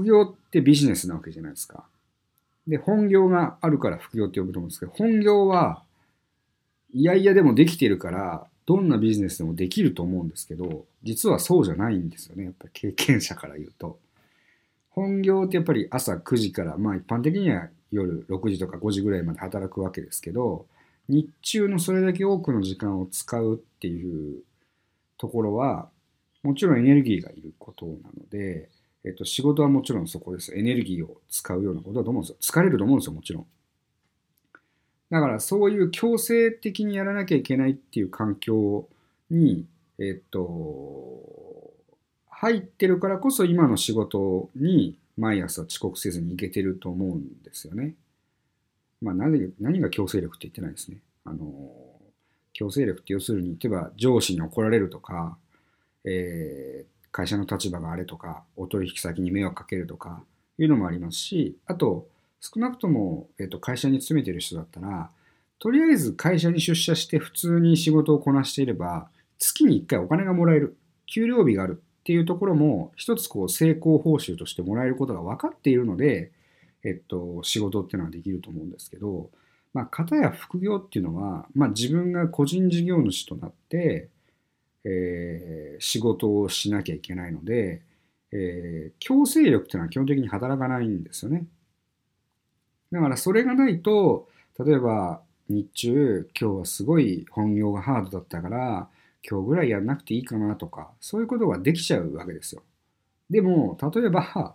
[0.00, 1.84] 副業ってビジネスなわけじゃないですか。
[2.66, 5.82] で、本業があるから副業って呼ぶと思うんですけど、本業は、
[6.94, 12.44] いやいやでもできてるから、どんなビジネスでもできると思うんですけど、実はそうじゃないんですよね。
[12.44, 13.98] やっぱり経験者から言うと。
[14.90, 20.66] 本業ってやっぱり朝9時から、まあ一般的には夜6時とか5時ぐらいまで働くわけですけど、
[21.08, 24.42] 日中のそれだけ多くの時間を使うっていう
[25.18, 25.88] ところは、
[26.42, 28.68] もちろんエネルギーがいることなので、
[29.04, 30.54] えっと、仕事はもちろんそこです。
[30.54, 32.36] エネルギーを使うようなことだと思うんですよ。
[32.40, 33.46] 疲れると思うんですよ、もちろん。
[35.10, 38.88] だからそういう強制的にやらなきゃいけないっていう環境
[39.28, 39.66] に、
[39.98, 41.72] えっと、
[42.30, 47.94] 入ってるからこそ今の仕事に毎朝遅刻せずに行けてると思うんですよね。
[49.02, 50.98] まあ何何が強制力って言ってないですね。
[51.24, 51.70] あの、
[52.52, 55.36] 強制力って要するに、例えば上司に怒られるとか、
[56.04, 60.22] えー、会社の立場があれとか、お取引先に迷惑かけるとか
[60.58, 62.08] いうのもありますし、あと、
[62.40, 65.10] 少なくとも、えーと、会社に勤めてる人だったら、
[65.58, 76.30] とりあえず会社に出社して普通に仕事をこなしていれば、月に1回お金がもらえる、給料日があるっていうところも、一つこう成功報酬としてもらえることが分かっているので、
[76.82, 79.28] えっと、仕事っていうのはできると思うんですけど、
[79.74, 84.08] まあ、方や副業っていうのは、まあ、自分が個人事業主となって、
[84.84, 87.82] えー、仕事をしなきゃいけないので、
[88.32, 91.46] えー、強制力っていうのは基本的に働かないんですよね。
[92.92, 94.28] だからそれがないと、
[94.58, 98.88] 例えば日中今日はすごい本業がハードだったから
[99.28, 102.62] 今日ぐらいやんなくていいかなとかそういうことができちゃうわけですよ。
[103.28, 104.54] でも例えば、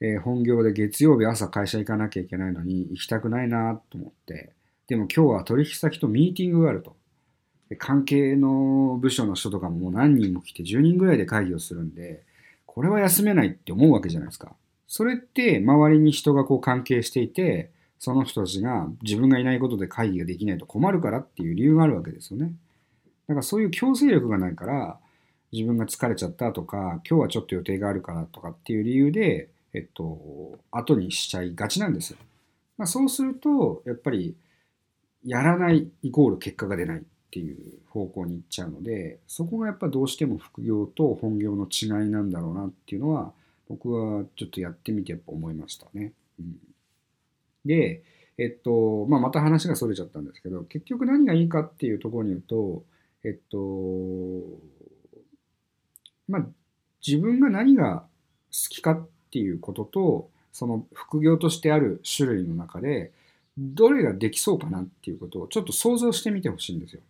[0.00, 4.52] えー、本業で月曜日朝会社行かなきゃいけないのに行きたくないなと思って
[4.86, 6.97] でも今日は取引先とミーティングがあると。
[7.76, 12.22] 関係の部署の人とかももう何人も来て10人ぐらいで会議をするんで
[12.66, 14.52] これは休めないって思うわけじゃないですか。
[14.86, 22.52] それって周りに人がこう関係していてその人たちが自分がいないことで会議ができないと困るからっていう理由があるわけですよね。
[23.28, 24.98] だからそういう強制力がないから、
[25.52, 32.18] 自分が疲れちゃったとか、今日はちょっと予定があるからとかっていう理由で、えっと、後にしちゃいがちなんですよ。
[32.78, 34.34] まあ、そうすると、やっぱり、
[35.24, 37.56] やらないイコール結果が出ないっていう
[37.88, 43.32] 方向に行っちゃうので、そこがやっぱどうしても副業と本業の違いなんだろうなっていうのは、
[43.68, 46.12] 僕はちょっとやってみてやっぱ思いましたね。
[46.40, 46.58] うん
[47.64, 48.02] で、
[48.38, 52.82] えっと、まあ、また話がそれちゃったんですけど、結局何がいいかっていうところに言うと、
[53.24, 53.58] えっと、
[56.28, 56.46] まあ、
[57.06, 58.04] 自分が何が
[58.50, 63.12] 好きかっていうことと、その副業としてある種類の中で、
[63.58, 67.02] どれができそうかなっていうことをちょっと想像してみてほしいんですよ。